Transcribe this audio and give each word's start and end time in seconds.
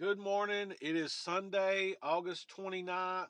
Good 0.00 0.20
morning. 0.20 0.74
It 0.80 0.94
is 0.94 1.12
Sunday, 1.12 1.96
August 2.00 2.48
29th, 2.56 3.26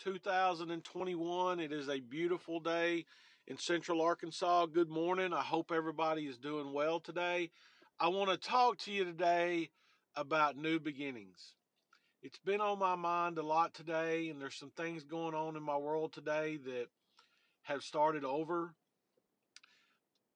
2021. 0.00 1.60
It 1.60 1.70
is 1.70 1.88
a 1.88 2.00
beautiful 2.00 2.58
day 2.58 3.04
in 3.46 3.56
Central 3.56 4.00
Arkansas. 4.00 4.66
Good 4.66 4.88
morning. 4.88 5.32
I 5.32 5.42
hope 5.42 5.70
everybody 5.70 6.22
is 6.22 6.36
doing 6.36 6.72
well 6.72 6.98
today. 6.98 7.52
I 8.00 8.08
want 8.08 8.30
to 8.30 8.36
talk 8.36 8.78
to 8.78 8.90
you 8.90 9.04
today 9.04 9.70
about 10.16 10.56
new 10.56 10.80
beginnings. 10.80 11.54
It's 12.20 12.40
been 12.44 12.60
on 12.60 12.80
my 12.80 12.96
mind 12.96 13.38
a 13.38 13.42
lot 13.44 13.72
today, 13.72 14.28
and 14.28 14.42
there's 14.42 14.56
some 14.56 14.72
things 14.76 15.04
going 15.04 15.36
on 15.36 15.54
in 15.54 15.62
my 15.62 15.76
world 15.76 16.12
today 16.12 16.58
that 16.64 16.86
have 17.62 17.84
started 17.84 18.24
over. 18.24 18.74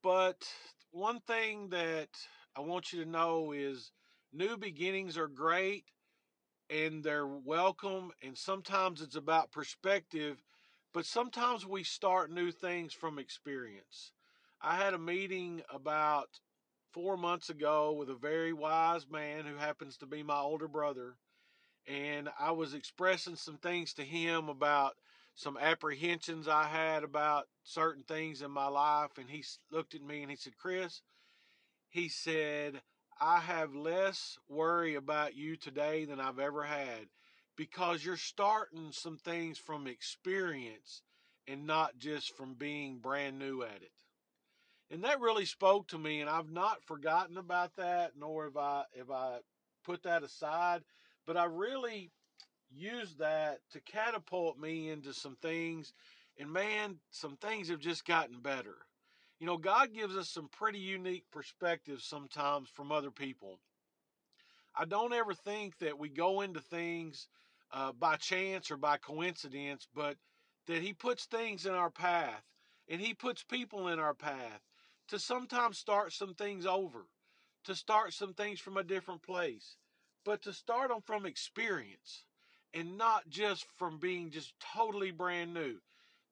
But 0.00 0.46
one 0.92 1.18
thing 1.26 1.70
that 1.70 2.10
I 2.54 2.60
want 2.60 2.92
you 2.92 3.02
to 3.02 3.10
know 3.10 3.50
is 3.50 3.90
new 4.32 4.56
beginnings 4.56 5.16
are 5.16 5.28
great 5.28 5.84
and 6.70 7.04
they're 7.04 7.26
welcome 7.26 8.12
and 8.22 8.36
sometimes 8.36 9.02
it's 9.02 9.16
about 9.16 9.52
perspective 9.52 10.42
but 10.92 11.06
sometimes 11.06 11.66
we 11.66 11.82
start 11.82 12.30
new 12.30 12.50
things 12.50 12.92
from 12.92 13.18
experience. 13.18 14.12
I 14.60 14.76
had 14.76 14.92
a 14.92 14.98
meeting 14.98 15.62
about 15.72 16.28
four 16.92 17.16
months 17.16 17.48
ago 17.48 17.92
with 17.92 18.10
a 18.10 18.14
very 18.14 18.52
wise 18.52 19.06
man 19.10 19.46
who 19.46 19.56
happens 19.56 19.96
to 19.96 20.06
be 20.06 20.22
my 20.22 20.38
older 20.38 20.68
brother 20.68 21.14
and 21.88 22.28
i 22.38 22.50
was 22.50 22.74
expressing 22.74 23.34
some 23.34 23.56
things 23.56 23.94
to 23.94 24.02
him 24.02 24.48
about 24.48 24.92
some 25.34 25.56
apprehensions 25.56 26.46
i 26.46 26.64
had 26.64 27.02
about 27.02 27.48
certain 27.64 28.02
things 28.04 28.42
in 28.42 28.50
my 28.50 28.68
life 28.68 29.12
and 29.18 29.30
he 29.30 29.42
looked 29.70 29.94
at 29.94 30.02
me 30.02 30.20
and 30.20 30.30
he 30.30 30.36
said 30.36 30.56
chris 30.58 31.00
he 31.88 32.08
said 32.08 32.82
I 33.20 33.40
have 33.40 33.74
less 33.74 34.38
worry 34.48 34.94
about 34.94 35.36
you 35.36 35.56
today 35.56 36.04
than 36.04 36.20
I've 36.20 36.38
ever 36.38 36.64
had 36.64 37.08
because 37.56 38.04
you're 38.04 38.16
starting 38.16 38.90
some 38.92 39.18
things 39.18 39.58
from 39.58 39.86
experience 39.86 41.02
and 41.46 41.66
not 41.66 41.98
just 41.98 42.36
from 42.36 42.54
being 42.54 42.98
brand 42.98 43.38
new 43.38 43.62
at 43.62 43.82
it. 43.82 43.92
And 44.90 45.04
that 45.04 45.20
really 45.20 45.46
spoke 45.46 45.88
to 45.88 45.98
me 45.98 46.20
and 46.20 46.28
I've 46.28 46.50
not 46.50 46.84
forgotten 46.84 47.36
about 47.38 47.76
that 47.76 48.12
nor 48.18 48.44
have 48.44 48.56
I 48.56 48.84
have 48.96 49.10
I 49.10 49.38
put 49.84 50.02
that 50.04 50.22
aside, 50.22 50.82
but 51.26 51.36
I 51.36 51.44
really 51.44 52.10
used 52.70 53.18
that 53.18 53.58
to 53.72 53.80
catapult 53.80 54.58
me 54.58 54.90
into 54.90 55.12
some 55.12 55.36
things 55.42 55.92
and 56.38 56.52
man, 56.52 56.96
some 57.10 57.36
things 57.36 57.68
have 57.68 57.80
just 57.80 58.06
gotten 58.06 58.40
better. 58.40 58.76
You 59.42 59.48
know, 59.48 59.56
God 59.56 59.92
gives 59.92 60.16
us 60.16 60.28
some 60.28 60.46
pretty 60.46 60.78
unique 60.78 61.24
perspectives 61.32 62.04
sometimes 62.04 62.68
from 62.68 62.92
other 62.92 63.10
people. 63.10 63.58
I 64.72 64.84
don't 64.84 65.12
ever 65.12 65.34
think 65.34 65.76
that 65.78 65.98
we 65.98 66.10
go 66.10 66.42
into 66.42 66.60
things 66.60 67.26
uh, 67.72 67.90
by 67.90 68.14
chance 68.14 68.70
or 68.70 68.76
by 68.76 68.98
coincidence, 68.98 69.88
but 69.92 70.16
that 70.68 70.80
He 70.80 70.92
puts 70.92 71.24
things 71.24 71.66
in 71.66 71.72
our 71.72 71.90
path 71.90 72.44
and 72.88 73.00
He 73.00 73.14
puts 73.14 73.42
people 73.42 73.88
in 73.88 73.98
our 73.98 74.14
path 74.14 74.60
to 75.08 75.18
sometimes 75.18 75.76
start 75.76 76.12
some 76.12 76.34
things 76.34 76.64
over, 76.64 77.08
to 77.64 77.74
start 77.74 78.12
some 78.12 78.34
things 78.34 78.60
from 78.60 78.76
a 78.76 78.84
different 78.84 79.24
place, 79.24 79.74
but 80.24 80.40
to 80.42 80.52
start 80.52 80.90
them 80.90 81.00
from 81.04 81.26
experience 81.26 82.26
and 82.74 82.96
not 82.96 83.28
just 83.28 83.66
from 83.76 83.98
being 83.98 84.30
just 84.30 84.54
totally 84.60 85.10
brand 85.10 85.52
new 85.52 85.78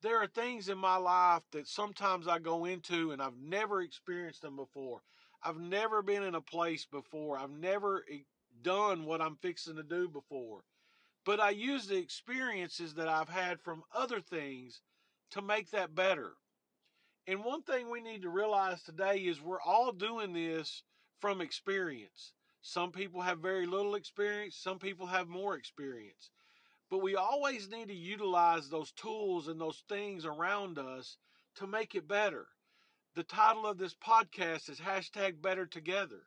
there 0.03 0.19
are 0.23 0.27
things 0.27 0.69
in 0.69 0.79
my 0.79 0.97
life 0.97 1.43
that 1.53 1.69
sometimes 1.69 2.27
I 2.27 2.39
go 2.39 2.65
into 2.65 3.13
and 3.13 3.21
I've 3.21 3.39
never 3.39 3.83
experienced 3.83 4.43
them 4.43 4.57
before. 4.57 5.03
I've 5.43 5.59
never 5.59 6.03
been 6.03 6.23
in 6.23 6.35
a 6.35 6.41
place 6.41 6.87
before. 6.87 7.39
I've 7.39 7.51
never 7.51 8.05
done 8.63 9.05
what 9.05 9.21
I'm 9.21 9.37
fixing 9.37 9.77
to 9.77 9.83
do 9.83 10.09
before. 10.09 10.61
But 11.25 11.41
I 11.41 11.51
use 11.51 11.87
the 11.87 11.99
experiences 11.99 12.95
that 12.95 13.09
I've 13.09 13.29
had 13.29 13.61
from 13.61 13.83
other 13.95 14.21
things 14.21 14.81
to 15.33 15.43
make 15.43 15.71
that 15.71 15.95
better. 15.95 16.33
And 17.27 17.45
one 17.45 17.63
thing 17.63 17.91
we 17.91 18.01
need 18.01 18.23
to 18.23 18.31
realize 18.31 18.83
today 18.83 19.19
is 19.19 19.41
we're 19.41 19.61
all 19.61 19.93
doing 19.93 20.33
this 20.33 20.83
from 21.21 21.41
experience. 21.41 22.33
Some 22.63 22.91
people 22.91 23.21
have 23.23 23.39
very 23.39 23.67
little 23.67 23.95
experience, 23.95 24.57
some 24.57 24.79
people 24.79 25.07
have 25.07 25.29
more 25.29 25.57
experience. 25.57 26.31
But 26.91 27.03
we 27.03 27.15
always 27.15 27.71
need 27.71 27.89
to 27.89 27.95
utilize 27.95 28.69
those 28.69 28.91
tools 28.93 29.47
and 29.47 29.61
those 29.61 29.85
things 29.89 30.25
around 30.25 30.79
us 30.79 31.17
to 31.55 31.67
make 31.67 31.95
it 31.95 32.09
better. 32.09 32.49
The 33.15 33.23
title 33.23 33.67
of 33.67 33.79
this 33.79 33.95
podcast 33.95 34.69
is 34.69 34.81
hashtag 34.81 35.41
better 35.41 35.67
together. 35.67 36.23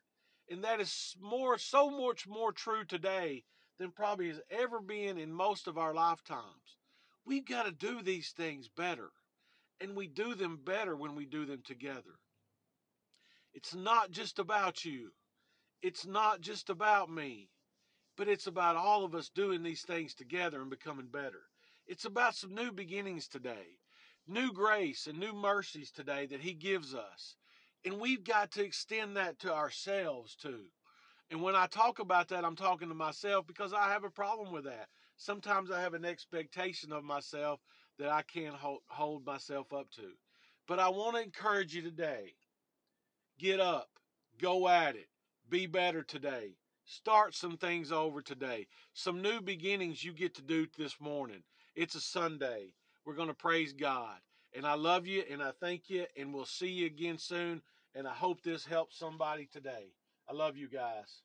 And 0.49 0.63
that 0.63 0.79
is 0.79 1.15
more, 1.19 1.57
so 1.57 1.89
much 1.89 2.27
more 2.27 2.53
true 2.53 2.85
today 2.85 3.43
than 3.77 3.91
probably 3.91 4.29
has 4.29 4.39
ever 4.49 4.79
been 4.79 5.17
in 5.17 5.33
most 5.33 5.67
of 5.67 5.77
our 5.77 5.93
lifetimes. 5.93 6.77
We've 7.25 7.45
got 7.45 7.65
to 7.65 7.71
do 7.71 8.01
these 8.01 8.31
things 8.31 8.69
better. 8.69 9.11
And 9.81 9.95
we 9.95 10.07
do 10.07 10.33
them 10.33 10.59
better 10.63 10.95
when 10.95 11.15
we 11.15 11.25
do 11.25 11.45
them 11.45 11.61
together. 11.65 12.19
It's 13.53 13.75
not 13.75 14.11
just 14.11 14.39
about 14.39 14.85
you. 14.85 15.11
It's 15.81 16.05
not 16.05 16.41
just 16.41 16.69
about 16.69 17.09
me. 17.09 17.49
But 18.15 18.27
it's 18.27 18.47
about 18.47 18.75
all 18.75 19.03
of 19.03 19.15
us 19.15 19.29
doing 19.29 19.63
these 19.63 19.81
things 19.81 20.13
together 20.13 20.61
and 20.61 20.69
becoming 20.69 21.07
better. 21.07 21.41
It's 21.87 22.05
about 22.05 22.35
some 22.35 22.53
new 22.53 22.71
beginnings 22.71 23.27
today, 23.27 23.79
new 24.27 24.51
grace 24.53 25.07
and 25.07 25.19
new 25.19 25.33
mercies 25.33 25.91
today 25.91 26.27
that 26.27 26.41
He 26.41 26.53
gives 26.53 26.93
us. 26.93 27.35
And 27.85 27.99
we've 27.99 28.23
got 28.23 28.51
to 28.51 28.63
extend 28.63 29.17
that 29.17 29.39
to 29.39 29.53
ourselves 29.53 30.35
too. 30.35 30.65
And 31.31 31.41
when 31.41 31.55
I 31.55 31.65
talk 31.67 31.99
about 31.99 32.29
that, 32.29 32.45
I'm 32.45 32.55
talking 32.55 32.89
to 32.89 32.93
myself 32.95 33.47
because 33.47 33.73
I 33.73 33.89
have 33.89 34.03
a 34.03 34.09
problem 34.09 34.53
with 34.53 34.65
that. 34.65 34.87
Sometimes 35.17 35.71
I 35.71 35.81
have 35.81 35.93
an 35.93 36.05
expectation 36.05 36.91
of 36.91 37.03
myself 37.03 37.59
that 37.97 38.09
I 38.09 38.21
can't 38.21 38.55
hold, 38.55 39.25
myself 39.25 39.73
up 39.73 39.89
to. 39.91 40.11
But 40.67 40.79
I 40.79 40.89
want 40.89 41.15
to 41.15 41.21
encourage 41.23 41.73
you 41.73 41.81
today 41.81 42.33
get 43.39 43.59
up, 43.59 43.89
go 44.39 44.67
at 44.67 44.95
it, 44.95 45.07
be 45.49 45.65
better 45.65 46.03
today. 46.03 46.55
Start 46.85 47.33
some 47.33 47.57
things 47.57 47.91
over 47.91 48.21
today. 48.21 48.67
Some 48.93 49.21
new 49.21 49.41
beginnings 49.41 50.03
you 50.03 50.13
get 50.13 50.35
to 50.35 50.41
do 50.41 50.67
this 50.77 50.99
morning. 50.99 51.43
It's 51.75 51.95
a 51.95 52.01
Sunday. 52.01 52.73
We're 53.05 53.15
going 53.15 53.29
to 53.29 53.33
praise 53.33 53.73
God. 53.73 54.19
And 54.55 54.65
I 54.65 54.75
love 54.75 55.07
you 55.07 55.23
and 55.31 55.41
I 55.41 55.51
thank 55.59 55.89
you 55.89 56.05
and 56.17 56.33
we'll 56.33 56.45
see 56.45 56.69
you 56.69 56.85
again 56.85 57.17
soon. 57.17 57.61
And 57.95 58.07
I 58.07 58.13
hope 58.13 58.41
this 58.41 58.65
helps 58.65 58.97
somebody 58.97 59.47
today. 59.51 59.93
I 60.29 60.33
love 60.33 60.57
you 60.57 60.67
guys. 60.67 61.21